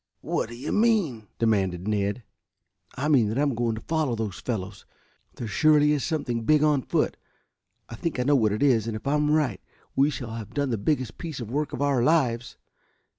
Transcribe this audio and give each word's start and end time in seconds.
"What 0.21 0.49
do 0.49 0.55
you 0.55 0.71
mean?" 0.71 1.27
demanded 1.37 1.87
Ned. 1.87 2.23
"I 2.95 3.07
mean 3.07 3.27
that 3.29 3.37
I 3.37 3.43
am 3.43 3.53
going 3.53 3.75
to 3.75 3.81
follow 3.81 4.15
those 4.15 4.39
fellows. 4.39 4.83
There 5.35 5.45
surely 5.45 5.91
is 5.91 6.03
something 6.03 6.41
big 6.43 6.63
on 6.63 6.81
foot. 6.81 7.17
I 7.87 7.93
think 7.93 8.19
I 8.19 8.23
know 8.23 8.35
what 8.35 8.51
it 8.51 8.63
is, 8.63 8.87
and 8.87 8.95
if 8.95 9.05
I 9.05 9.13
am 9.13 9.29
right 9.29 9.61
we 9.95 10.09
shall 10.09 10.31
have 10.31 10.55
done 10.55 10.71
the 10.71 10.77
biggest 10.79 11.19
piece 11.19 11.39
of 11.39 11.51
work 11.51 11.71
of 11.71 11.83
our 11.83 12.01
lives." 12.01 12.57